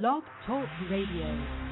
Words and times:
Blog 0.00 0.22
Talk 0.46 0.70
Radio. 0.88 1.71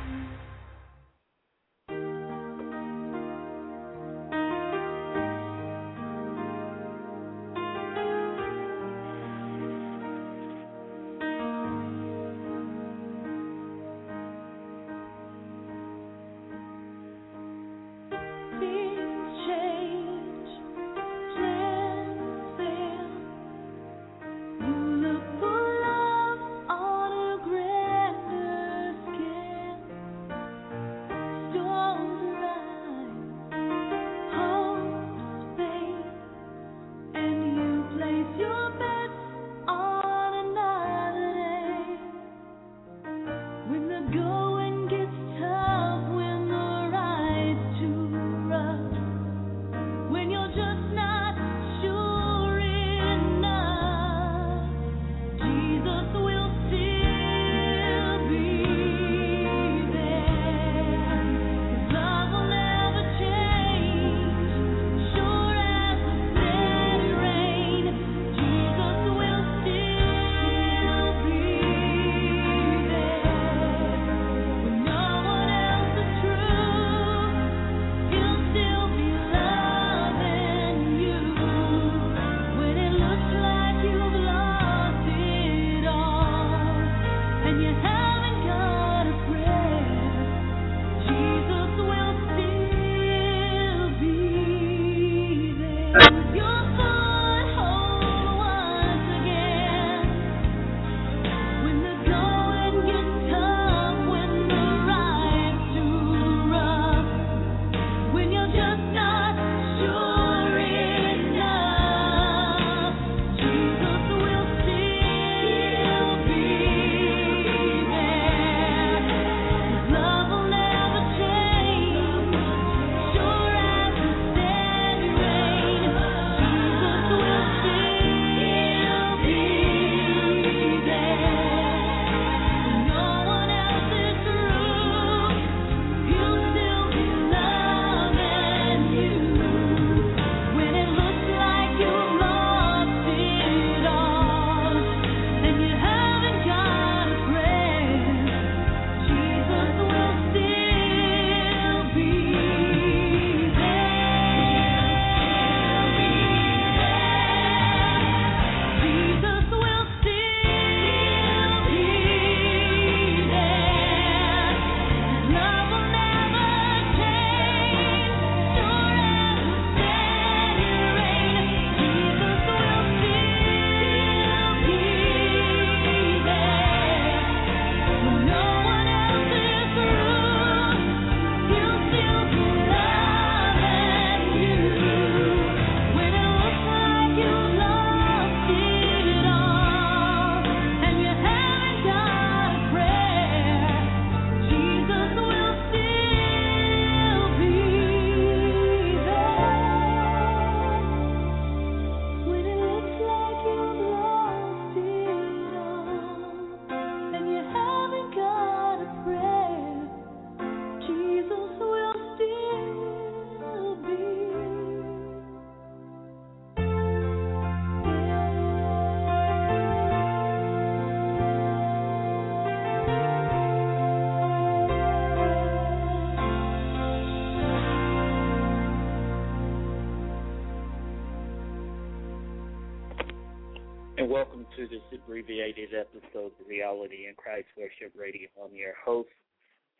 Welcome 234.10 234.44
to 234.56 234.66
this 234.66 234.82
abbreviated 234.92 235.68
episode 235.72 236.32
of 236.40 236.48
Reality 236.48 237.06
in 237.06 237.14
Christ 237.16 237.46
Worship 237.56 237.94
Radio. 237.96 238.26
I'm 238.44 238.52
your 238.56 238.72
host, 238.84 239.08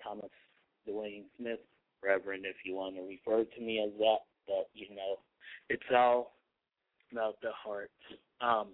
Thomas 0.00 0.30
Dwayne 0.88 1.24
Smith, 1.36 1.58
Reverend, 2.00 2.44
if 2.46 2.54
you 2.64 2.76
want 2.76 2.94
to 2.94 3.02
refer 3.02 3.42
to 3.42 3.60
me 3.60 3.82
as 3.84 3.91
that. 3.98 4.18
But, 4.46 4.68
you 4.72 4.94
know, 4.94 5.16
it's 5.68 5.82
all 5.92 6.34
about 7.10 7.41
the 7.42 7.50
heart. 7.52 7.91
Um, 8.41 8.68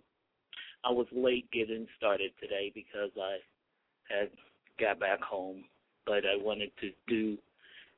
I 0.84 0.90
was 0.90 1.06
late 1.10 1.50
getting 1.52 1.86
started 1.96 2.32
today 2.38 2.70
because 2.74 3.10
I 3.18 3.38
had 4.14 4.28
got 4.78 5.00
back 5.00 5.22
home, 5.22 5.64
but 6.04 6.26
I 6.26 6.36
wanted 6.36 6.70
to 6.82 6.90
do 7.08 7.38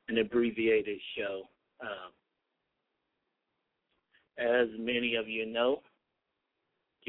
an 0.07 0.17
abbreviated 0.17 0.99
show. 1.17 1.41
Um, 1.81 2.13
as 4.37 4.69
many 4.79 5.15
of 5.15 5.27
you 5.27 5.45
know, 5.45 5.81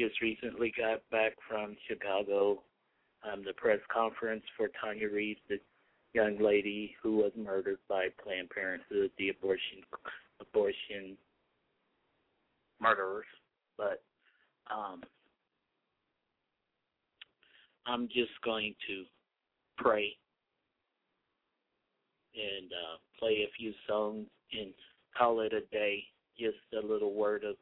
just 0.01 0.19
recently 0.21 0.73
got 0.75 1.07
back 1.11 1.33
from 1.47 1.75
Chicago, 1.87 2.63
um, 3.23 3.43
the 3.45 3.53
press 3.53 3.79
conference 3.93 4.43
for 4.57 4.67
Tonya 4.67 5.11
Reaves, 5.11 5.39
the 5.47 5.59
young 6.13 6.39
lady 6.39 6.95
who 7.01 7.17
was 7.17 7.31
murdered 7.37 7.77
by 7.87 8.07
Planned 8.23 8.49
Parenthood, 8.49 9.11
the 9.17 9.29
abortion 9.29 9.83
abortion 10.39 11.15
murderers. 12.79 13.25
But 13.77 14.01
um, 14.71 15.01
I'm 17.85 18.07
just 18.07 18.31
going 18.43 18.73
to 18.87 19.03
pray 19.77 20.15
and 22.33 22.71
uh, 22.71 22.97
play 23.19 23.45
a 23.45 23.51
few 23.55 23.73
songs 23.87 24.25
and 24.51 24.73
call 25.15 25.41
it 25.41 25.53
a 25.53 25.61
day. 25.71 26.03
Just 26.39 26.57
a 26.73 26.85
little 26.85 27.13
word 27.13 27.43
of 27.43 27.55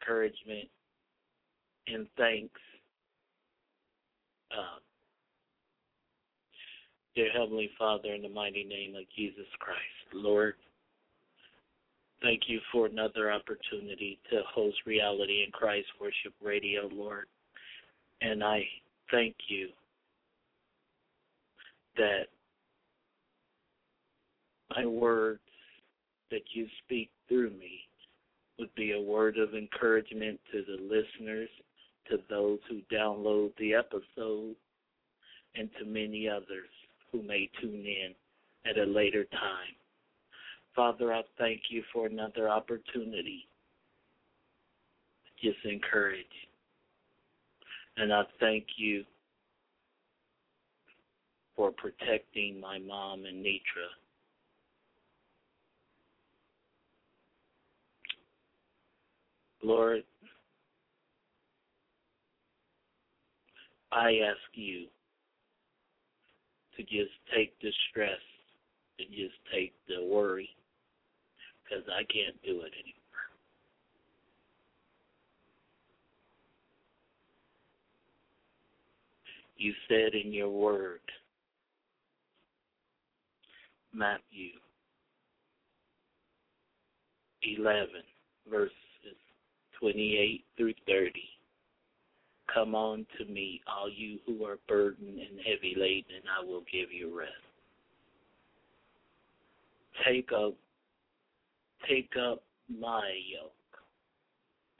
encouragement 0.00 0.68
and 1.86 2.06
thanks 2.16 2.60
uh, 4.52 4.78
Dear 7.14 7.30
Heavenly 7.32 7.70
Father, 7.78 8.14
in 8.14 8.22
the 8.22 8.28
mighty 8.28 8.64
name 8.64 8.94
of 8.94 9.02
Jesus 9.16 9.46
Christ, 9.58 9.80
Lord, 10.14 10.54
thank 12.22 12.42
you 12.46 12.60
for 12.70 12.86
another 12.86 13.32
opportunity 13.32 14.20
to 14.30 14.42
host 14.48 14.76
Reality 14.86 15.42
in 15.44 15.50
Christ 15.50 15.88
Worship 16.00 16.32
Radio, 16.42 16.88
Lord. 16.92 17.26
And 18.20 18.44
I 18.44 18.62
thank 19.10 19.34
you 19.48 19.68
that 21.96 22.26
my 24.76 24.86
words 24.86 25.40
that 26.30 26.42
you 26.54 26.66
speak 26.84 27.10
through 27.28 27.50
me 27.50 27.80
would 28.58 28.74
be 28.76 28.92
a 28.92 29.00
word 29.00 29.36
of 29.36 29.54
encouragement 29.54 30.38
to 30.52 30.62
the 30.64 30.80
listeners, 30.82 31.48
to 32.08 32.18
those 32.28 32.58
who 32.68 32.80
download 32.94 33.52
the 33.58 33.74
episode, 33.74 34.56
and 35.54 35.68
to 35.78 35.84
many 35.84 36.28
others 36.28 36.68
who 37.10 37.22
may 37.22 37.50
tune 37.60 37.84
in 37.86 38.14
at 38.68 38.78
a 38.78 38.84
later 38.84 39.24
time. 39.24 39.74
Father, 40.74 41.12
I 41.12 41.22
thank 41.38 41.62
you 41.70 41.82
for 41.92 42.06
another 42.06 42.48
opportunity 42.48 43.46
just 45.42 45.58
encourage. 45.64 46.26
And 47.96 48.12
I 48.12 48.22
thank 48.38 48.64
you 48.76 49.04
for 51.56 51.72
protecting 51.72 52.60
my 52.60 52.78
mom 52.78 53.24
and 53.24 53.44
Nitra 53.44 53.88
Lord, 59.62 60.02
I 63.92 64.18
ask 64.28 64.38
you 64.54 64.86
to 66.76 66.82
just 66.82 67.12
take 67.34 67.58
the 67.60 67.72
stress, 67.90 68.20
to 68.98 69.04
just 69.06 69.34
take 69.52 69.72
the 69.88 70.04
worry, 70.04 70.48
because 71.64 71.84
I 71.88 72.04
can't 72.12 72.40
do 72.44 72.60
it 72.60 72.72
anymore. 72.72 73.00
You 79.56 79.74
said 79.88 80.14
in 80.14 80.32
your 80.32 80.50
word, 80.50 81.00
Matthew 83.92 84.50
11, 87.42 87.88
verse 88.50 88.70
28 89.80 90.44
through 90.56 90.74
30. 90.86 91.12
Come 92.52 92.74
on 92.74 93.06
to 93.18 93.24
me, 93.26 93.60
all 93.66 93.88
you 93.88 94.18
who 94.26 94.44
are 94.44 94.58
burdened 94.66 95.18
and 95.20 95.38
heavy 95.46 95.74
laden, 95.76 96.16
and 96.16 96.24
I 96.28 96.44
will 96.44 96.64
give 96.72 96.92
you 96.92 97.16
rest. 97.16 97.30
Take 100.04 100.30
up, 100.32 100.54
take 101.88 102.10
up 102.20 102.42
my 102.68 103.12
yoke, 103.30 103.52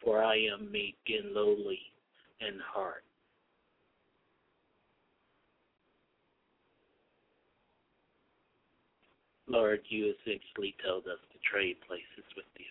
for 0.02 0.22
I 0.22 0.36
am 0.36 0.72
meek 0.72 0.96
and 1.08 1.32
lowly 1.32 1.78
in 2.40 2.58
heart. 2.74 3.04
Lord, 9.46 9.80
you 9.88 10.14
essentially 10.14 10.74
told 10.84 11.06
us 11.06 11.18
to 11.32 11.38
trade 11.50 11.76
places 11.86 12.24
with 12.36 12.46
you. 12.56 12.69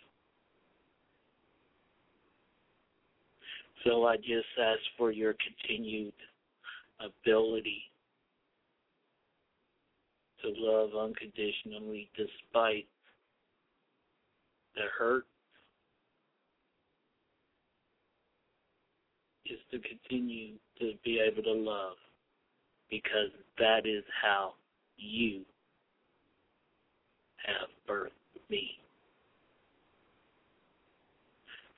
So 3.85 4.05
I 4.05 4.17
just 4.17 4.47
ask 4.61 4.79
for 4.97 5.11
your 5.11 5.33
continued 5.33 6.13
ability 6.99 7.83
to 10.41 10.51
love 10.57 10.89
unconditionally 10.99 12.09
despite 12.15 12.87
the 14.75 14.83
hurt. 14.97 15.25
Is 19.45 19.57
to 19.71 19.79
continue 19.79 20.55
to 20.79 20.93
be 21.03 21.19
able 21.19 21.41
to 21.41 21.53
love 21.53 21.95
because 22.91 23.31
that 23.57 23.85
is 23.85 24.03
how 24.21 24.53
you 24.97 25.41
have 27.47 27.69
birthed 27.89 28.11
me. 28.49 28.77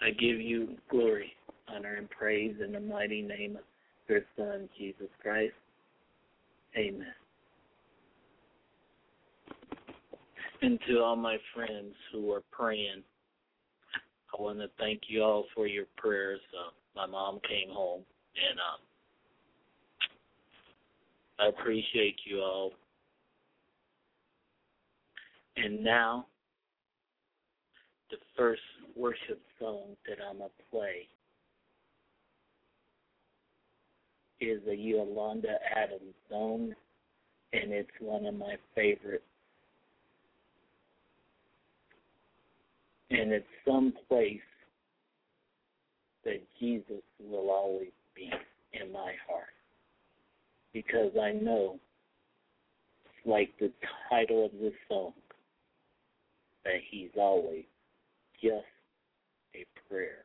I 0.01 0.09
give 0.09 0.41
you 0.41 0.75
glory 0.89 1.31
honor, 1.73 1.95
and 1.95 2.09
praise 2.09 2.55
in 2.63 2.71
the 2.73 2.79
mighty 2.79 3.21
name 3.21 3.57
of 3.57 3.63
your 4.07 4.21
Son, 4.37 4.69
Jesus 4.77 5.07
Christ. 5.21 5.53
Amen. 6.77 7.13
And 10.61 10.79
to 10.87 10.99
all 10.99 11.15
my 11.15 11.37
friends 11.55 11.95
who 12.11 12.31
are 12.31 12.43
praying, 12.51 13.03
I 14.37 14.41
want 14.41 14.59
to 14.59 14.69
thank 14.79 15.01
you 15.07 15.23
all 15.23 15.45
for 15.55 15.67
your 15.67 15.85
prayers. 15.97 16.39
Uh, 16.53 16.71
my 16.95 17.05
mom 17.05 17.39
came 17.47 17.73
home, 17.73 18.03
and 18.49 18.59
uh, 18.59 18.77
I 21.43 21.47
appreciate 21.49 22.15
you 22.25 22.39
all. 22.39 22.71
And 25.57 25.83
now, 25.83 26.27
the 28.09 28.17
first 28.37 28.61
worship 28.95 29.41
song 29.59 29.95
that 30.07 30.17
I'm 30.29 30.37
going 30.37 30.49
to 30.49 30.55
play 30.69 31.07
is 34.41 34.61
a 34.67 34.75
Yolanda 34.75 35.57
Adams 35.75 36.15
song, 36.29 36.73
and 37.53 37.71
it's 37.71 37.89
one 37.99 38.25
of 38.25 38.35
my 38.35 38.55
favorites. 38.75 39.23
And 43.11 43.31
it's 43.31 43.45
some 43.67 43.93
place 44.07 44.39
that 46.25 46.41
Jesus 46.59 47.03
will 47.19 47.49
always 47.49 47.91
be 48.15 48.31
in 48.73 48.91
my 48.91 49.13
heart. 49.29 49.45
Because 50.73 51.11
I 51.21 51.33
know, 51.33 51.79
like 53.25 53.51
the 53.59 53.71
title 54.09 54.45
of 54.45 54.51
this 54.59 54.73
song, 54.87 55.13
that 56.63 56.79
He's 56.89 57.09
always 57.17 57.65
just 58.41 58.65
a 59.53 59.65
prayer 59.87 60.23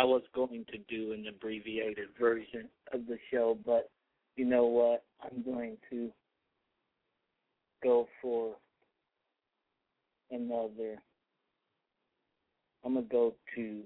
I 0.00 0.04
was 0.04 0.22
going 0.34 0.64
to 0.72 0.78
do 0.88 1.12
an 1.12 1.26
abbreviated 1.28 2.08
version 2.18 2.70
of 2.90 3.06
the 3.06 3.18
show, 3.30 3.58
but 3.66 3.90
you 4.34 4.46
know 4.46 4.64
what? 4.64 5.04
I'm 5.22 5.42
going 5.42 5.76
to 5.90 6.10
go 7.82 8.08
for 8.22 8.54
another. 10.30 10.96
I'm 12.82 12.94
gonna 12.94 13.04
go 13.12 13.34
to 13.54 13.82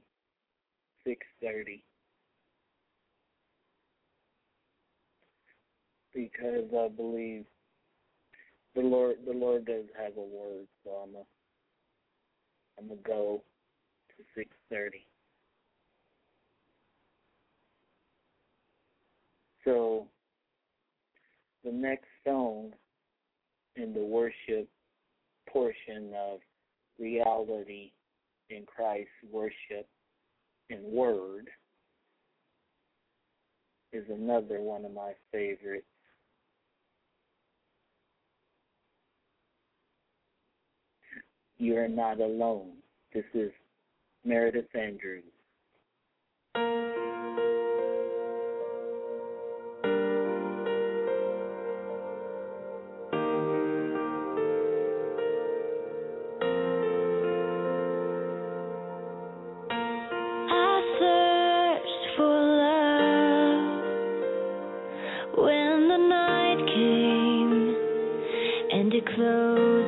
six 1.04 1.26
thirty 1.42 1.82
because 6.14 6.70
I 6.78 6.88
believe 6.94 7.44
the 8.76 8.82
Lord 8.82 9.16
the 9.26 9.32
Lord 9.32 9.64
does 9.64 9.86
have 10.00 10.16
a 10.16 10.20
word, 10.20 10.68
so 10.84 10.90
I'm 10.90 11.12
gonna 11.12 11.24
I'm 12.78 12.86
gonna 12.86 13.00
go 13.04 13.42
to 14.16 14.24
six 14.36 14.50
thirty. 14.70 15.04
So 19.64 20.06
the 21.64 21.72
next 21.72 22.06
song 22.24 22.72
in 23.76 23.94
the 23.94 24.04
worship 24.04 24.68
portion 25.48 26.12
of 26.14 26.40
reality 26.98 27.92
in 28.50 28.64
Christ 28.66 29.08
worship 29.32 29.88
and 30.70 30.82
word 30.84 31.48
is 33.92 34.04
another 34.10 34.60
one 34.60 34.84
of 34.84 34.92
my 34.92 35.12
favorites. 35.32 35.86
You're 41.58 41.88
not 41.88 42.20
alone. 42.20 42.72
This 43.14 43.24
is 43.32 43.50
Meredith 44.24 44.74
Andrews. 44.74 45.22
and 68.84 68.92
it 68.92 69.06
closes. 69.06 69.83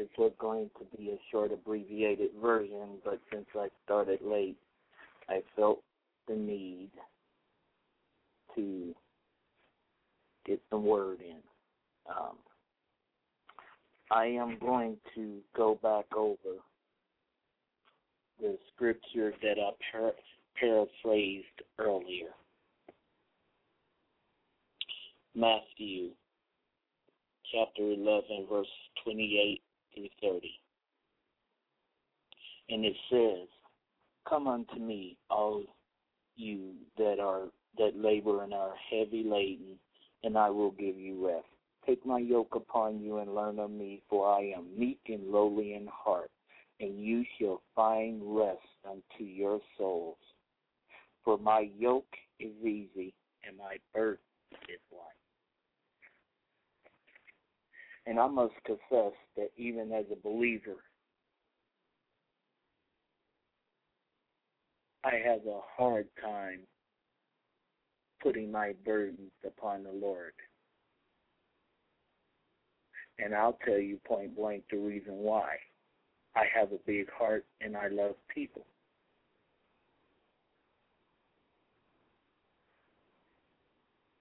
This 0.00 0.08
was 0.16 0.32
going 0.38 0.70
to 0.78 0.96
be 0.96 1.10
a 1.10 1.18
short 1.30 1.52
abbreviated 1.52 2.30
version, 2.40 2.88
but 3.04 3.20
since 3.30 3.44
I 3.54 3.68
started 3.84 4.20
late, 4.24 4.56
I 5.28 5.42
felt 5.54 5.82
the 6.26 6.34
need 6.34 6.88
to 8.56 8.94
get 10.46 10.58
some 10.70 10.86
word 10.86 11.18
in. 11.20 11.36
Um, 12.08 12.36
I 14.10 14.24
am 14.24 14.56
going 14.58 14.96
to 15.14 15.40
go 15.54 15.78
back 15.82 16.06
over 16.16 16.56
the 18.40 18.56
scripture 18.74 19.34
that 19.42 19.58
I 19.58 19.70
par- 19.92 20.12
paraphrased 20.58 21.44
earlier. 21.78 22.30
Matthew 25.34 26.08
chapter 27.52 27.82
11, 27.82 28.46
verse 28.50 28.66
28 29.04 29.60
through 29.94 30.08
30. 30.22 30.50
And 32.68 32.84
it 32.84 32.96
says, 33.10 33.48
Come 34.28 34.46
unto 34.46 34.76
me, 34.78 35.16
all 35.30 35.64
you 36.36 36.72
that 36.96 37.18
are 37.20 37.48
that 37.78 37.96
labor 37.96 38.42
and 38.42 38.52
are 38.52 38.74
heavy 38.90 39.24
laden, 39.24 39.78
and 40.22 40.36
I 40.36 40.50
will 40.50 40.72
give 40.72 40.96
you 40.96 41.26
rest. 41.26 41.46
Take 41.86 42.04
my 42.04 42.18
yoke 42.18 42.54
upon 42.54 43.00
you 43.00 43.18
and 43.18 43.34
learn 43.34 43.58
of 43.58 43.70
me, 43.70 44.02
for 44.08 44.28
I 44.28 44.52
am 44.56 44.78
meek 44.78 45.00
and 45.08 45.30
lowly 45.30 45.74
in 45.74 45.88
heart, 45.92 46.30
and 46.78 46.98
you 46.98 47.24
shall 47.38 47.62
find 47.74 48.20
rest 48.22 48.58
unto 48.88 49.24
your 49.24 49.60
souls. 49.78 50.18
For 51.24 51.38
my 51.38 51.68
yoke 51.78 52.16
is 52.38 52.52
easy 52.62 53.14
and 53.46 53.56
my 53.56 53.76
burden 53.94 54.18
is 54.68 54.80
light. 54.92 55.29
And 58.06 58.18
I 58.18 58.26
must 58.26 58.54
confess 58.64 59.12
that 59.36 59.50
even 59.56 59.92
as 59.92 60.06
a 60.10 60.16
believer, 60.16 60.76
I 65.04 65.14
have 65.24 65.46
a 65.46 65.60
hard 65.76 66.08
time 66.22 66.60
putting 68.22 68.50
my 68.50 68.74
burdens 68.84 69.32
upon 69.46 69.84
the 69.84 69.92
Lord. 69.92 70.32
And 73.18 73.34
I'll 73.34 73.58
tell 73.64 73.78
you 73.78 73.98
point 74.06 74.36
blank 74.36 74.64
the 74.70 74.78
reason 74.78 75.14
why. 75.14 75.56
I 76.36 76.44
have 76.54 76.72
a 76.72 76.78
big 76.86 77.10
heart 77.10 77.44
and 77.60 77.76
I 77.76 77.88
love 77.88 78.14
people. 78.32 78.66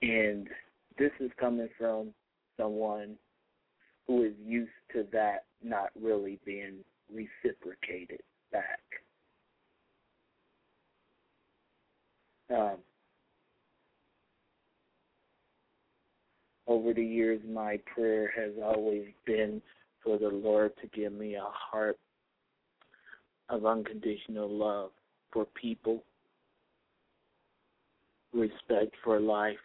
And 0.02 0.48
this 0.98 1.12
is 1.20 1.32
coming 1.39 1.70
from 1.78 2.13
someone 2.58 3.15
who 4.10 4.24
is 4.24 4.34
used 4.43 4.72
to 4.91 5.06
that 5.13 5.43
not 5.63 5.91
really 6.02 6.39
being 6.43 6.78
reciprocated 7.13 8.22
back. 8.52 8.82
Um, 12.50 12.78
over 16.65 16.91
the 16.91 17.06
years, 17.06 17.39
my 17.48 17.80
prayer 17.93 18.34
has 18.36 18.54
always 18.63 19.06
been 19.28 19.62
for 20.04 20.17
the 20.17 20.30
Lord 20.30 20.72
to 20.82 20.88
give 20.88 21.13
me 21.13 21.36
a 21.36 21.45
heart 21.45 22.00
of 23.50 23.67
unconditional 23.67 24.50
love 24.50 24.89
for 25.32 25.45
people, 25.54 26.04
respect 28.34 28.95
for 29.04 29.19
life. 29.19 29.58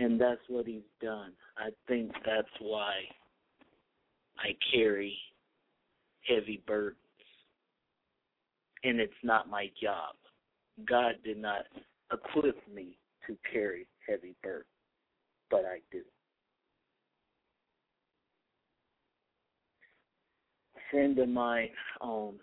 And 0.00 0.18
that's 0.18 0.40
what 0.48 0.66
he's 0.66 0.80
done. 1.02 1.32
I 1.58 1.68
think 1.86 2.10
that's 2.24 2.48
why 2.58 2.92
I 4.38 4.56
carry 4.72 5.14
heavy 6.26 6.62
burdens. 6.66 6.96
And 8.82 8.98
it's 8.98 9.12
not 9.22 9.50
my 9.50 9.70
job. 9.80 10.14
God 10.88 11.16
did 11.22 11.36
not 11.36 11.66
equip 12.10 12.56
me 12.74 12.96
to 13.26 13.36
carry 13.52 13.86
heavy 14.08 14.34
burdens, 14.42 14.64
but 15.50 15.66
I 15.66 15.80
do. 15.92 16.00
A 20.76 20.80
friend 20.90 21.18
of 21.18 21.28
mine 21.28 21.68
on 22.00 22.36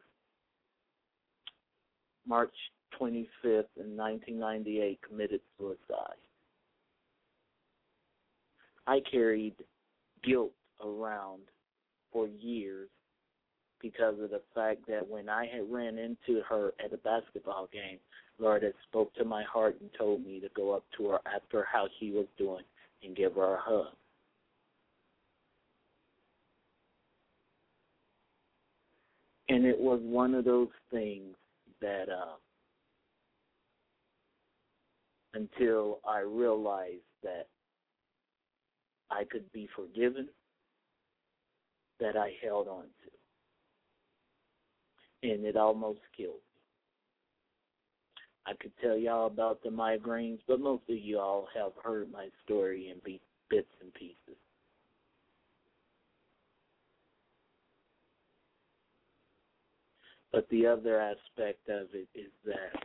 March 2.27 2.53
25th 3.01 3.65
in 3.77 3.97
1998 3.97 4.99
committed 5.09 5.41
suicide. 5.57 6.26
I 8.87 9.01
carried 9.11 9.53
guilt 10.23 10.53
around 10.83 11.41
for 12.11 12.27
years 12.27 12.89
because 13.81 14.15
of 14.19 14.31
the 14.31 14.41
fact 14.55 14.87
that 14.87 15.07
when 15.07 15.29
I 15.29 15.45
had 15.45 15.69
ran 15.69 15.97
into 15.97 16.41
her 16.49 16.71
at 16.83 16.93
a 16.93 16.97
basketball 16.97 17.67
game, 17.71 17.99
Lord 18.39 18.63
had 18.63 18.73
spoke 18.87 19.13
to 19.15 19.25
my 19.25 19.43
heart 19.43 19.77
and 19.81 19.89
told 19.97 20.25
me 20.25 20.39
to 20.39 20.49
go 20.55 20.73
up 20.73 20.83
to 20.97 21.09
her, 21.09 21.19
after 21.25 21.67
how 21.71 21.87
she 21.99 22.11
was 22.11 22.25
doing, 22.37 22.63
and 23.03 23.15
give 23.15 23.35
her 23.35 23.55
a 23.55 23.59
hug. 23.59 23.93
And 29.49 29.65
it 29.65 29.77
was 29.77 29.99
one 30.01 30.33
of 30.33 30.45
those 30.45 30.67
things 30.91 31.35
that 31.81 32.09
uh, 32.09 32.35
until 35.33 35.99
I 36.07 36.19
realized 36.19 37.01
that 37.23 37.47
I 39.09 39.23
could 39.23 39.51
be 39.51 39.67
forgiven, 39.75 40.27
that 41.99 42.15
I 42.15 42.33
held 42.43 42.67
on 42.67 42.83
to. 42.83 43.11
And 45.29 45.45
it 45.45 45.57
almost 45.57 45.99
killed 46.15 46.35
me. 46.35 46.41
I 48.45 48.53
could 48.61 48.71
tell 48.81 48.97
y'all 48.97 49.27
about 49.27 49.63
the 49.63 49.69
migraines, 49.69 50.39
but 50.47 50.59
most 50.59 50.83
of 50.89 50.97
you 50.97 51.19
all 51.19 51.47
have 51.55 51.71
heard 51.83 52.11
my 52.11 52.29
story 52.45 52.89
in 52.91 53.01
bits 53.49 53.67
and 53.81 53.93
pieces. 53.93 54.37
But 60.31 60.47
the 60.49 60.67
other 60.67 60.99
aspect 60.99 61.67
of 61.67 61.87
it 61.93 62.07
is 62.13 62.31
that 62.45 62.83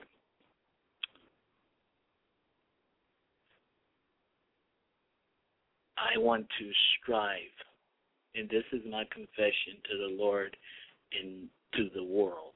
I 6.03 6.19
want 6.19 6.47
to 6.59 6.71
strive, 6.99 7.55
and 8.35 8.49
this 8.49 8.65
is 8.73 8.81
my 8.91 9.05
confession 9.12 9.79
to 9.91 9.99
the 9.99 10.17
Lord 10.17 10.57
and 11.21 11.49
to 11.75 11.88
the 11.95 12.05
world. 12.05 12.55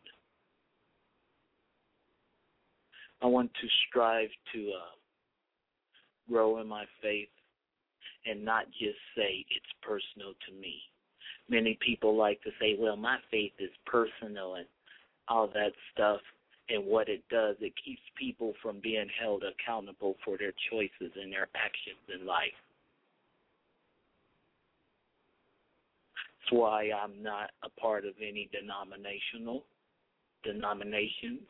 I 3.22 3.26
want 3.26 3.52
to 3.54 3.68
strive 3.88 4.28
to 4.52 4.70
uh, 4.70 4.94
grow 6.30 6.60
in 6.60 6.66
my 6.66 6.84
faith 7.00 7.28
and 8.26 8.44
not 8.44 8.66
just 8.72 8.98
say 9.16 9.46
it's 9.50 9.72
personal 9.82 10.32
to 10.48 10.60
me. 10.60 10.80
Many 11.48 11.78
people 11.80 12.16
like 12.16 12.42
to 12.42 12.50
say, 12.60 12.76
well, 12.78 12.96
my 12.96 13.18
faith 13.30 13.52
is 13.58 13.70
personal 13.86 14.56
and 14.56 14.66
all 15.28 15.46
that 15.54 15.72
stuff. 15.92 16.20
And 16.68 16.84
what 16.84 17.08
it 17.08 17.22
does, 17.30 17.54
it 17.60 17.72
keeps 17.82 18.02
people 18.18 18.52
from 18.60 18.80
being 18.82 19.06
held 19.20 19.44
accountable 19.44 20.16
for 20.24 20.36
their 20.36 20.52
choices 20.70 21.12
and 21.20 21.32
their 21.32 21.48
actions 21.54 22.02
in 22.12 22.26
life. 22.26 22.58
That's 26.46 26.60
why 26.60 26.90
I'm 26.92 27.22
not 27.22 27.50
a 27.64 27.80
part 27.80 28.04
of 28.04 28.14
any 28.20 28.48
denominational 28.52 29.64
denominations 30.44 31.40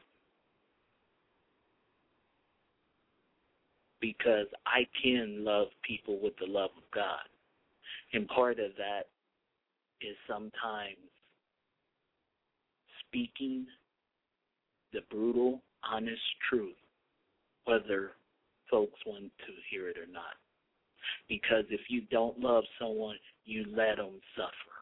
because 4.00 4.46
I 4.64 4.86
can 5.02 5.44
love 5.44 5.68
people 5.86 6.18
with 6.22 6.32
the 6.38 6.46
love 6.46 6.70
of 6.76 6.84
God. 6.94 7.28
And 8.14 8.26
part 8.28 8.58
of 8.58 8.70
that 8.78 9.08
is 10.00 10.16
sometimes 10.26 10.96
speaking 13.06 13.66
the 14.94 15.00
brutal, 15.10 15.60
honest 15.90 16.22
truth, 16.48 16.76
whether 17.64 18.12
folks 18.70 18.98
want 19.06 19.24
to 19.24 19.52
hear 19.70 19.88
it 19.88 19.98
or 19.98 20.10
not. 20.10 20.36
Because 21.28 21.64
if 21.70 21.80
you 21.88 22.02
don't 22.10 22.38
love 22.40 22.64
someone, 22.80 23.16
you 23.44 23.66
let 23.76 23.96
them 23.96 24.20
suffer. 24.36 24.75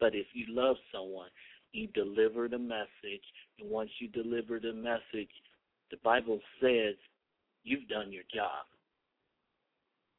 But 0.00 0.14
if 0.14 0.26
you 0.34 0.46
love 0.48 0.76
someone, 0.92 1.28
you 1.72 1.88
deliver 1.88 2.48
the 2.48 2.58
message, 2.58 3.24
and 3.58 3.70
once 3.70 3.90
you 3.98 4.08
deliver 4.08 4.60
the 4.60 4.72
message, 4.72 5.30
the 5.90 5.96
Bible 6.02 6.40
says 6.60 6.94
you've 7.64 7.88
done 7.88 8.12
your 8.12 8.22
job. 8.34 8.66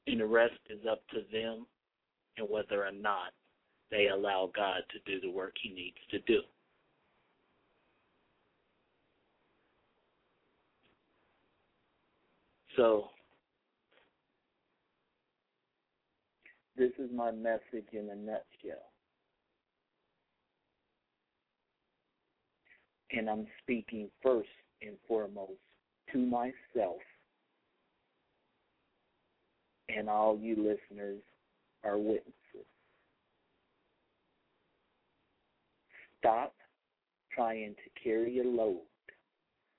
And 0.08 0.20
the 0.20 0.26
rest 0.26 0.60
is 0.70 0.80
up 0.90 1.02
to 1.10 1.22
them 1.32 1.66
and 2.38 2.50
whether 2.50 2.86
or 2.86 2.92
not 2.92 3.32
they 3.92 4.08
allow 4.08 4.52
God 4.56 4.82
to 4.92 5.12
do 5.12 5.22
the 5.22 5.32
work 5.32 5.54
he 5.62 5.74
needs 5.74 5.98
to 6.12 6.20
do. 6.20 6.42
So, 12.76 13.06
this 16.76 16.92
is 17.00 17.10
my 17.14 17.32
message 17.32 17.88
in 17.94 18.10
a 18.10 18.16
nutshell. 18.16 18.84
And 23.16 23.30
I'm 23.30 23.48
speaking 23.62 24.10
first 24.22 24.50
and 24.82 24.98
foremost 25.08 25.54
to 26.12 26.18
myself 26.18 27.00
and 29.90 30.10
all 30.10 30.38
you 30.38 30.56
listeners 30.56 31.22
are 31.84 31.98
witnesses. 31.98 32.36
Stop 36.20 36.54
trying 37.34 37.76
to 37.76 38.04
carry 38.04 38.40
a 38.40 38.44
load 38.44 38.80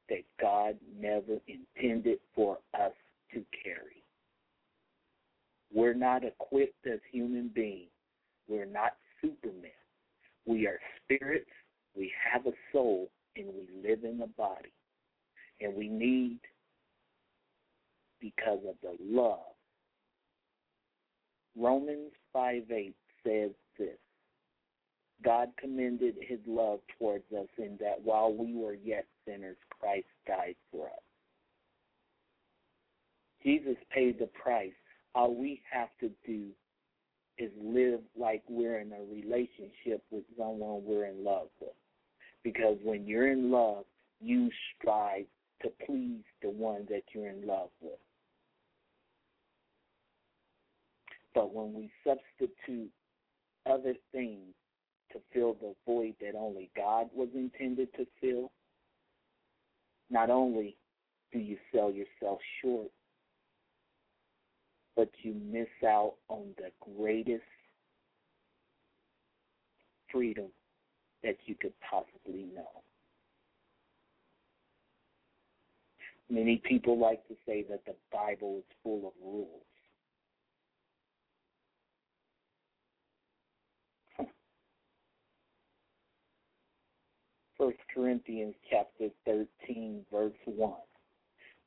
that 0.08 0.22
God 0.40 0.76
never 0.98 1.38
intended 1.48 2.18
for 2.34 2.58
us 2.74 2.92
to 3.32 3.44
carry. 3.64 4.02
We're 5.74 5.94
not 5.94 6.22
equipped 6.24 6.86
as 6.86 7.00
human 7.10 7.50
beings. 7.54 7.90
We're 8.48 8.66
not 8.66 8.92
supermen. 9.20 9.70
We 10.46 10.66
are 10.68 10.78
spirits. 11.02 11.50
We 11.96 12.12
have 12.30 12.46
a 12.46 12.52
soul, 12.72 13.08
and 13.36 13.46
we 13.46 13.88
live 13.88 14.04
in 14.04 14.18
the 14.18 14.26
body. 14.26 14.72
And 15.60 15.74
we 15.74 15.88
need, 15.88 16.38
because 18.20 18.60
of 18.68 18.74
the 18.82 18.96
love. 19.00 19.38
Romans 21.56 22.12
5 22.32 22.70
8 22.70 22.94
says 23.24 23.50
this 23.78 23.96
God 25.24 25.48
commended 25.58 26.16
his 26.20 26.40
love 26.46 26.80
towards 26.98 27.24
us 27.32 27.48
in 27.58 27.78
that 27.80 28.00
while 28.02 28.32
we 28.32 28.54
were 28.54 28.74
yet 28.74 29.06
sinners, 29.26 29.56
Christ 29.80 30.06
died 30.26 30.56
for 30.70 30.86
us. 30.86 30.92
Jesus 33.42 33.76
paid 33.90 34.18
the 34.18 34.26
price. 34.26 34.72
All 35.14 35.34
we 35.34 35.62
have 35.72 35.88
to 36.00 36.10
do 36.26 36.48
is 37.38 37.50
live 37.62 38.00
like 38.18 38.42
we're 38.48 38.80
in 38.80 38.92
a 38.92 39.02
relationship 39.10 40.02
with 40.10 40.24
someone 40.38 40.84
we're 40.84 41.06
in 41.06 41.24
love 41.24 41.48
with. 41.60 41.70
Because 42.46 42.76
when 42.84 43.08
you're 43.08 43.32
in 43.32 43.50
love, 43.50 43.86
you 44.20 44.48
strive 44.78 45.24
to 45.62 45.68
please 45.84 46.22
the 46.40 46.48
one 46.48 46.86
that 46.88 47.02
you're 47.12 47.28
in 47.28 47.44
love 47.44 47.70
with. 47.80 47.98
But 51.34 51.52
when 51.52 51.74
we 51.74 51.90
substitute 52.04 52.92
other 53.68 53.94
things 54.12 54.54
to 55.12 55.18
fill 55.34 55.54
the 55.54 55.74
void 55.84 56.14
that 56.20 56.36
only 56.38 56.70
God 56.76 57.08
was 57.12 57.30
intended 57.34 57.88
to 57.96 58.06
fill, 58.20 58.52
not 60.08 60.30
only 60.30 60.76
do 61.32 61.40
you 61.40 61.56
sell 61.74 61.90
yourself 61.90 62.38
short, 62.62 62.92
but 64.94 65.10
you 65.22 65.34
miss 65.50 65.66
out 65.84 66.14
on 66.28 66.54
the 66.58 66.70
greatest 66.96 67.42
freedom 70.12 70.46
that 71.26 71.36
you 71.46 71.56
could 71.60 71.72
possibly 71.80 72.46
know. 72.54 72.82
Many 76.30 76.62
people 76.64 76.98
like 76.98 77.26
to 77.28 77.34
say 77.44 77.64
that 77.68 77.84
the 77.84 77.94
Bible 78.12 78.58
is 78.58 78.64
full 78.82 79.08
of 79.08 79.12
rules. 79.22 79.48
First 87.58 87.78
Corinthians 87.92 88.54
chapter 88.70 89.08
thirteen, 89.24 90.06
verse 90.12 90.32
one. 90.44 90.74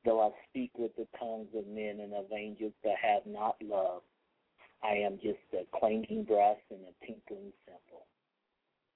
Though 0.06 0.22
I 0.22 0.30
speak 0.48 0.70
with 0.78 0.96
the 0.96 1.06
tongues 1.18 1.48
of 1.54 1.66
men 1.66 2.00
and 2.00 2.14
of 2.14 2.32
angels 2.34 2.72
but 2.82 2.94
have 3.02 3.26
not 3.26 3.56
love, 3.62 4.00
I 4.82 4.94
am 4.94 5.18
just 5.22 5.38
a 5.52 5.64
clanging 5.78 6.24
brass 6.24 6.56
and 6.70 6.80
a 6.80 7.04
tinkling 7.04 7.52
cymbal. 7.66 8.06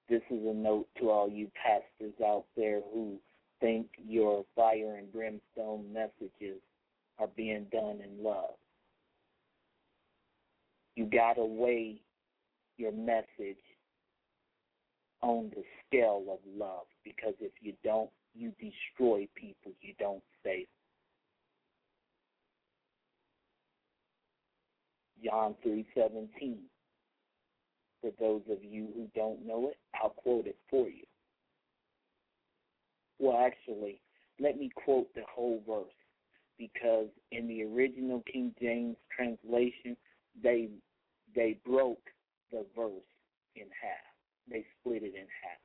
This 0.07 0.21
is 0.29 0.45
a 0.45 0.53
note 0.53 0.87
to 0.99 1.09
all 1.09 1.29
you 1.29 1.49
pastors 1.61 2.13
out 2.23 2.45
there 2.55 2.81
who 2.93 3.17
think 3.59 3.87
your 4.07 4.45
fire 4.55 4.97
and 4.97 5.11
brimstone 5.11 5.91
messages 5.91 6.61
are 7.17 7.29
being 7.35 7.65
done 7.71 8.01
in 8.01 8.23
love. 8.23 8.55
You 10.95 11.05
gotta 11.05 11.43
weigh 11.43 12.01
your 12.77 12.91
message 12.91 13.57
on 15.21 15.51
the 15.55 15.63
scale 15.87 16.23
of 16.29 16.39
love 16.57 16.85
because 17.03 17.33
if 17.39 17.51
you 17.61 17.73
don't, 17.83 18.09
you 18.35 18.51
destroy 18.59 19.27
people, 19.35 19.71
you 19.81 19.93
don't 19.97 20.23
save. 20.43 20.67
John 25.23 25.55
3:17. 25.65 26.69
For 28.05 28.11
those 28.19 28.43
of 28.51 28.63
you 28.63 28.89
who 28.93 29.07
don't 29.15 29.43
know 29.47 29.69
it, 29.69 29.77
I'll 29.99 30.11
quote 30.11 30.45
it 30.45 30.57
for 30.69 30.87
you. 30.87 31.05
Well, 33.17 33.43
actually, 33.43 33.99
let 34.39 34.59
me 34.59 34.69
quote 34.75 35.07
the 35.15 35.23
whole 35.33 35.63
verse 35.67 35.87
because 36.59 37.07
in 37.31 37.47
the 37.47 37.63
original 37.63 38.21
King 38.31 38.53
James 38.61 38.97
translation, 39.15 39.97
they 40.43 40.69
they 41.33 41.57
broke 41.65 42.03
the 42.51 42.65
verse 42.75 43.09
in 43.55 43.65
half 43.81 44.15
they 44.49 44.65
split 44.79 45.03
it 45.03 45.15
in 45.15 45.27
half. 45.41 45.59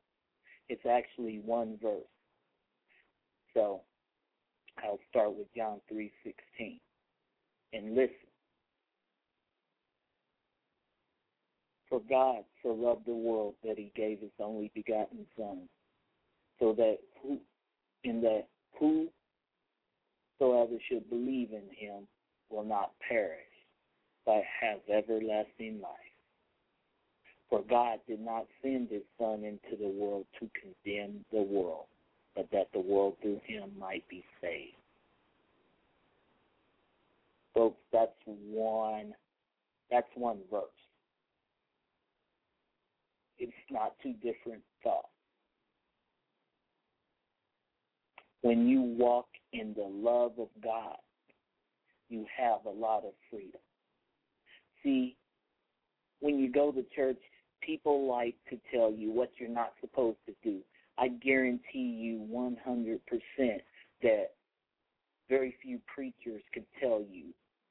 It's 0.68 0.86
actually 0.86 1.40
one 1.44 1.78
verse. 1.82 2.02
So 3.54 3.82
I'll 4.78 5.00
start 5.08 5.34
with 5.34 5.52
John 5.54 5.80
3:16. 5.90 6.80
And 7.72 7.94
listen. 7.94 8.29
For 11.90 12.00
God 12.08 12.44
so 12.62 12.68
loved 12.70 13.04
the 13.06 13.14
world 13.14 13.54
that 13.64 13.76
he 13.76 13.92
gave 13.96 14.20
his 14.20 14.30
only 14.38 14.70
begotten 14.74 15.26
son, 15.36 15.68
so 16.58 16.72
that 16.74 16.98
who 17.20 17.38
in 18.04 18.22
that 18.22 18.46
whosoever 18.78 20.76
should 20.88 21.10
believe 21.10 21.50
in 21.52 21.68
him 21.76 22.06
will 22.48 22.64
not 22.64 22.92
perish, 23.06 23.40
but 24.24 24.42
have 24.60 24.78
everlasting 24.88 25.80
life. 25.82 25.90
For 27.50 27.62
God 27.68 27.98
did 28.06 28.20
not 28.20 28.46
send 28.62 28.90
his 28.90 29.02
Son 29.18 29.42
into 29.42 29.76
the 29.76 29.88
world 29.88 30.24
to 30.38 30.48
condemn 30.54 31.24
the 31.32 31.42
world, 31.42 31.86
but 32.36 32.48
that 32.52 32.68
the 32.72 32.80
world 32.80 33.16
through 33.20 33.40
him 33.44 33.72
might 33.76 34.08
be 34.08 34.24
saved. 34.40 34.76
Folks, 37.52 37.80
that's 37.92 38.12
one 38.24 39.12
that's 39.90 40.06
one 40.14 40.38
verse. 40.48 40.62
It's 43.40 43.52
not 43.70 43.94
two 44.02 44.12
different 44.22 44.62
thoughts. 44.84 45.08
When 48.42 48.68
you 48.68 48.82
walk 48.82 49.26
in 49.52 49.74
the 49.74 49.82
love 49.82 50.32
of 50.38 50.48
God, 50.62 50.96
you 52.08 52.24
have 52.36 52.64
a 52.64 52.70
lot 52.70 53.04
of 53.04 53.12
freedom. 53.30 53.60
See, 54.82 55.16
when 56.20 56.38
you 56.38 56.50
go 56.50 56.70
to 56.70 56.84
church 56.94 57.18
people 57.60 58.08
like 58.08 58.34
to 58.48 58.58
tell 58.74 58.92
you 58.92 59.10
what 59.10 59.30
you're 59.38 59.48
not 59.48 59.72
supposed 59.80 60.18
to 60.26 60.34
do. 60.42 60.60
I 60.98 61.08
guarantee 61.08 61.78
you 61.78 62.26
100% 62.30 62.98
that 64.02 64.30
very 65.28 65.54
few 65.62 65.80
preachers 65.92 66.42
can 66.52 66.64
tell 66.80 67.02
you 67.10 67.26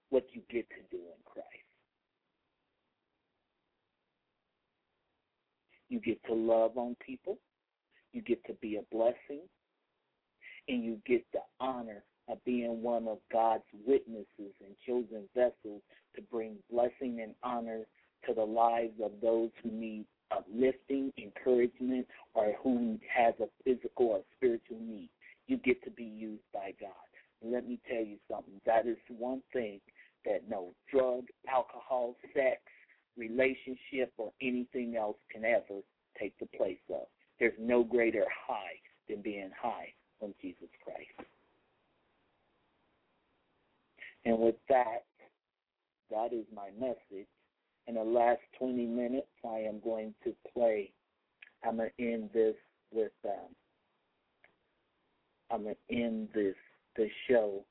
what 0.09 0.25
you 0.33 0.41
get 0.49 0.67
to 0.69 0.97
do 0.97 0.97
in 0.97 1.21
Christ. 1.25 1.68
You 5.89 5.99
get 5.99 6.23
to 6.25 6.33
love 6.33 6.77
on 6.77 6.95
people, 7.05 7.37
you 8.13 8.21
get 8.21 8.43
to 8.45 8.53
be 8.61 8.77
a 8.77 8.95
blessing, 8.95 9.41
and 10.67 10.83
you 10.83 10.99
get 11.05 11.25
the 11.33 11.39
honor 11.59 12.03
of 12.29 12.43
being 12.45 12.81
one 12.81 13.07
of 13.07 13.17
God's 13.31 13.63
witnesses 13.85 14.27
and 14.37 14.75
chosen 14.85 15.23
vessels 15.35 15.81
to 16.15 16.21
bring 16.31 16.57
blessing 16.71 17.21
and 17.21 17.33
honor 17.43 17.81
to 18.27 18.33
the 18.33 18.43
lives 18.43 18.93
of 19.03 19.11
those 19.21 19.49
who 19.63 19.71
need 19.71 20.05
uplifting, 20.31 21.11
encouragement, 21.17 22.05
or 22.35 22.53
who 22.63 22.99
has 23.11 23.33
a 23.39 23.47
physical 23.63 24.07
or 24.07 24.21
spiritual 24.37 24.77
need. 24.79 25.09
You 25.47 25.57
get 25.57 25.83
to 25.83 25.91
be 25.91 26.03
used 26.03 26.43
by 26.53 26.73
God. 26.79 26.91
Let 27.41 27.67
me 27.67 27.79
tell 27.89 28.03
you 28.03 28.17
something. 28.29 28.61
That 28.65 28.85
is 28.85 28.97
one 29.07 29.41
thing 29.53 29.79
that 30.25 30.41
no 30.47 30.71
drug, 30.91 31.23
alcohol, 31.51 32.15
sex, 32.33 32.59
relationship, 33.19 34.13
or 34.17 34.31
anything 34.41 34.95
else 34.95 35.17
can 35.31 35.45
ever 35.45 35.81
take 36.19 36.37
the 36.39 36.47
place 36.57 36.79
of. 36.89 37.07
There's 37.39 37.53
no 37.59 37.83
greater 37.83 38.25
high 38.47 38.79
than 39.07 39.21
being 39.21 39.51
high 39.61 39.93
on 40.21 40.33
Jesus 40.41 40.69
Christ. 40.83 41.29
And 44.25 44.39
with 44.39 44.55
that, 44.67 45.05
that 46.11 46.33
is 46.33 46.45
my 46.53 46.69
message. 46.79 47.27
In 47.87 47.95
the 47.95 48.03
last 48.03 48.41
20 48.59 48.85
minutes, 48.85 49.27
I 49.45 49.59
am 49.59 49.79
going 49.83 50.13
to 50.23 50.33
play. 50.53 50.91
I'm 51.65 51.77
going 51.77 51.89
to 51.97 52.11
end 52.13 52.29
this 52.33 52.55
with. 52.91 53.11
Um, 53.25 53.55
I'm 55.51 55.63
going 55.63 55.75
to 55.89 55.95
end 55.95 56.29
this 56.33 56.55
the 56.95 57.07
show 57.27 57.63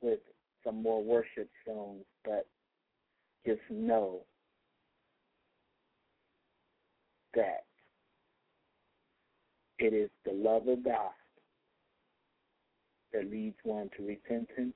with 0.00 0.18
some 0.64 0.82
more 0.82 1.02
worship 1.02 1.48
songs, 1.66 2.04
but 2.24 2.46
just 3.46 3.60
know 3.70 4.20
that 7.34 7.64
it 9.78 9.94
is 9.94 10.10
the 10.24 10.32
love 10.32 10.68
of 10.68 10.84
God 10.84 11.12
that 13.12 13.30
leads 13.30 13.56
one 13.64 13.90
to 13.96 14.06
repentance. 14.06 14.74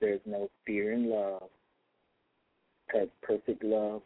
There's 0.00 0.20
no 0.24 0.48
fear 0.66 0.92
in 0.92 1.10
love 1.10 1.50
because 2.86 3.08
perfect 3.22 3.62
love 3.62 4.02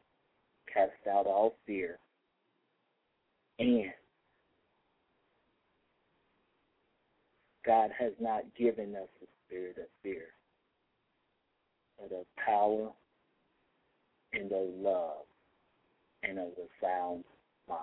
casts 0.72 1.06
out 1.08 1.26
all 1.26 1.54
fear. 1.66 1.98
And 3.58 3.92
God 7.64 7.90
has 7.98 8.12
not 8.20 8.42
given 8.58 8.94
us 8.96 9.08
the 9.20 9.26
spirit 9.46 9.78
of 9.78 9.86
fear, 10.02 10.26
but 11.98 12.14
of 12.14 12.26
power, 12.44 12.90
and 14.34 14.50
a 14.52 14.88
love 14.88 15.24
and 16.22 16.38
of 16.38 16.48
a 16.58 16.84
sound 16.84 17.24
mind. 17.68 17.80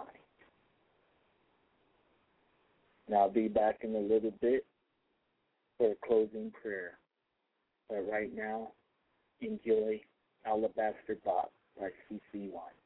Now 3.10 3.22
I'll 3.22 3.30
be 3.30 3.48
back 3.48 3.80
in 3.84 3.96
a 3.96 4.00
little 4.00 4.34
bit 4.42 4.66
for 5.78 5.92
a 5.92 6.08
closing 6.08 6.52
prayer. 6.62 6.98
But 7.90 8.10
right 8.10 8.34
now, 8.34 8.70
enjoy 9.42 10.00
Alabaster 10.46 11.18
Box 11.26 11.50
by 11.78 11.90
CeCe 12.10 12.20
Winans. 12.34 12.81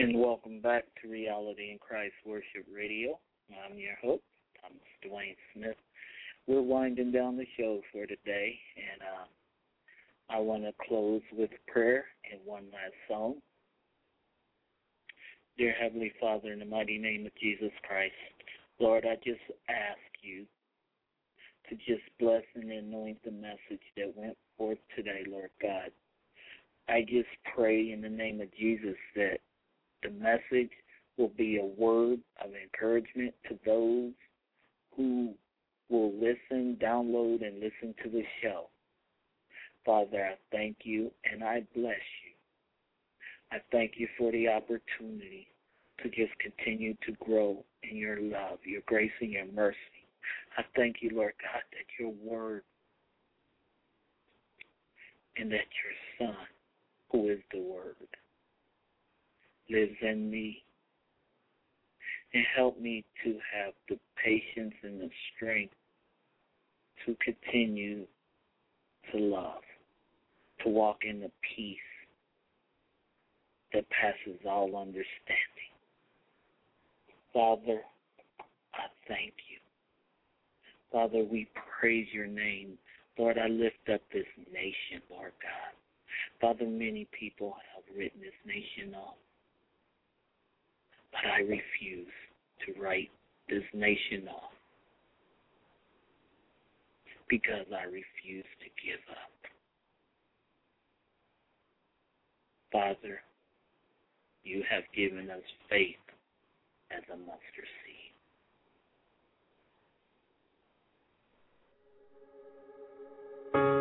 And 0.00 0.18
welcome 0.18 0.62
back 0.62 0.84
to 1.02 1.10
Reality 1.10 1.72
in 1.72 1.78
Christ 1.78 2.14
Worship 2.24 2.64
Radio. 2.74 3.18
I'm 3.52 3.76
your 3.76 3.96
host, 4.00 4.22
Thomas 4.58 4.80
Dwayne 5.04 5.36
Smith. 5.52 5.76
We're 6.46 6.62
winding 6.62 7.12
down 7.12 7.36
the 7.36 7.44
show 7.58 7.82
for 7.92 8.06
today, 8.06 8.58
and 8.78 9.02
uh, 9.02 10.34
I 10.34 10.38
want 10.38 10.62
to 10.62 10.72
close 10.88 11.20
with 11.36 11.50
prayer 11.68 12.06
and 12.32 12.40
one 12.46 12.64
last 12.72 12.94
song. 13.10 13.42
Dear 15.58 15.74
Heavenly 15.78 16.12
Father, 16.18 16.50
in 16.50 16.60
the 16.60 16.64
mighty 16.64 16.96
name 16.96 17.26
of 17.26 17.32
Jesus 17.38 17.72
Christ, 17.86 18.14
Lord, 18.78 19.04
I 19.04 19.16
just 19.16 19.44
ask 19.68 20.00
you 20.22 20.46
to 21.68 21.74
just 21.74 22.08
bless 22.18 22.44
and 22.54 22.72
anoint 22.72 23.18
the 23.22 23.32
message 23.32 23.84
that 23.98 24.16
went 24.16 24.38
forth 24.56 24.78
today, 24.96 25.24
Lord 25.28 25.50
God. 25.60 25.90
I 26.88 27.02
just 27.02 27.28
pray 27.54 27.92
in 27.92 28.00
the 28.00 28.08
name 28.08 28.40
of 28.40 28.48
Jesus 28.56 28.96
that 29.14 29.40
the 30.02 30.10
message 30.10 30.70
will 31.16 31.32
be 31.36 31.58
a 31.58 31.80
word 31.80 32.20
of 32.42 32.50
encouragement 32.54 33.34
to 33.48 33.58
those 33.64 34.12
who 34.96 35.34
will 35.88 36.12
listen, 36.14 36.78
download, 36.80 37.46
and 37.46 37.60
listen 37.60 37.94
to 38.02 38.10
the 38.10 38.22
show. 38.42 38.68
Father, 39.84 40.24
I 40.24 40.34
thank 40.52 40.78
you 40.84 41.10
and 41.30 41.42
I 41.42 41.62
bless 41.74 41.96
you. 42.24 42.32
I 43.52 43.58
thank 43.72 43.92
you 43.96 44.06
for 44.16 44.30
the 44.30 44.48
opportunity 44.48 45.48
to 46.02 46.08
just 46.08 46.32
continue 46.38 46.94
to 47.06 47.12
grow 47.24 47.64
in 47.82 47.96
your 47.96 48.20
love, 48.20 48.58
your 48.64 48.82
grace, 48.86 49.10
and 49.20 49.30
your 49.30 49.46
mercy. 49.52 49.76
I 50.56 50.62
thank 50.76 50.96
you, 51.00 51.10
Lord 51.14 51.32
God, 51.42 51.62
that 51.72 51.86
your 51.98 52.12
word 52.22 52.62
and 55.36 55.50
that 55.50 55.58
your 55.58 56.28
Son, 56.28 56.36
who 57.10 57.28
is 57.30 57.38
the 57.52 57.60
Word, 57.60 57.96
lives 59.70 59.96
in 60.02 60.30
me 60.30 60.62
and 62.34 62.44
help 62.56 62.80
me 62.80 63.04
to 63.24 63.30
have 63.54 63.74
the 63.88 63.98
patience 64.22 64.74
and 64.82 65.00
the 65.00 65.10
strength 65.34 65.74
to 67.06 67.16
continue 67.24 68.06
to 69.12 69.18
love, 69.18 69.62
to 70.62 70.68
walk 70.68 70.98
in 71.02 71.20
the 71.20 71.30
peace 71.56 71.78
that 73.72 73.84
passes 73.90 74.38
all 74.48 74.76
understanding. 74.76 75.06
Father, 77.32 77.80
I 78.74 78.86
thank 79.08 79.34
you. 79.50 79.58
Father, 80.92 81.24
we 81.24 81.48
praise 81.80 82.08
your 82.12 82.26
name. 82.26 82.76
Lord, 83.18 83.38
I 83.38 83.48
lift 83.48 83.88
up 83.92 84.00
this 84.12 84.26
nation, 84.52 85.02
Lord 85.10 85.32
God. 85.42 85.74
Father, 86.40 86.68
many 86.68 87.06
people 87.18 87.54
have 87.74 87.84
written 87.96 88.20
this 88.20 88.32
nation 88.44 88.94
off. 88.94 89.14
But 91.12 91.26
I 91.30 91.40
refuse 91.40 92.06
to 92.66 92.80
write 92.80 93.10
this 93.48 93.64
nation 93.74 94.28
off 94.28 94.52
because 97.28 97.66
I 97.72 97.84
refuse 97.84 98.44
to 98.60 98.68
give 98.84 99.00
up. 99.10 99.30
Father, 102.72 103.20
you 104.44 104.62
have 104.70 104.84
given 104.94 105.30
us 105.30 105.42
faith 105.68 105.96
as 106.90 107.02
a 107.12 107.16
mustard 107.16 107.68
seed. 107.84 108.12
Everybody 113.54 113.79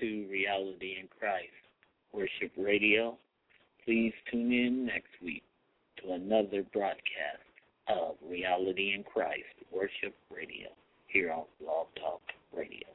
to 0.00 0.26
Reality 0.30 0.96
in 1.00 1.08
Christ 1.18 1.48
Worship 2.12 2.52
Radio. 2.56 3.16
Please 3.84 4.12
tune 4.30 4.52
in 4.52 4.86
next 4.86 5.10
week 5.22 5.42
to 6.02 6.12
another 6.12 6.62
broadcast 6.72 7.44
of 7.88 8.16
Reality 8.28 8.92
in 8.94 9.02
Christ 9.02 9.44
Worship 9.72 10.14
Radio 10.30 10.68
here 11.06 11.32
on 11.32 11.44
Blog 11.60 11.86
Talk 11.96 12.20
Radio. 12.54 12.88